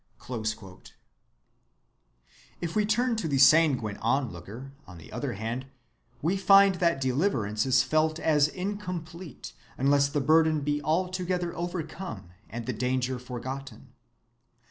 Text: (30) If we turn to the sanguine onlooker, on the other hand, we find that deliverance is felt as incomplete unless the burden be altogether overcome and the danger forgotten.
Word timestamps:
(30) 0.19 0.81
If 2.59 2.75
we 2.75 2.87
turn 2.87 3.15
to 3.17 3.27
the 3.27 3.37
sanguine 3.37 3.97
onlooker, 3.97 4.71
on 4.87 4.97
the 4.97 5.11
other 5.11 5.33
hand, 5.33 5.67
we 6.23 6.37
find 6.37 6.73
that 6.81 6.99
deliverance 6.99 7.67
is 7.67 7.83
felt 7.83 8.17
as 8.17 8.47
incomplete 8.47 9.53
unless 9.77 10.07
the 10.09 10.19
burden 10.19 10.61
be 10.61 10.81
altogether 10.81 11.55
overcome 11.55 12.31
and 12.49 12.65
the 12.65 12.73
danger 12.73 13.19
forgotten. 13.19 13.93